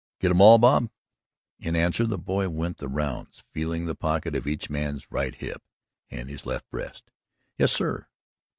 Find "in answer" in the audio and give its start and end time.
1.59-2.07